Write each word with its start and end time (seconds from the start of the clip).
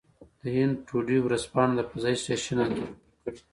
د 0.41 0.43
هند 0.55 0.75
ټوډې 0.87 1.17
ورځپاڼه 1.21 1.73
د 1.77 1.81
فضايي 1.89 2.17
سټېشن 2.21 2.57
انځور 2.63 2.87
خپور 2.91 3.17
کړی. 3.33 3.41